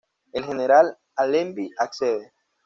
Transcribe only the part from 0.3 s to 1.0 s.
El general